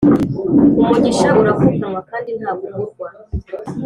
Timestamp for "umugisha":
0.79-1.29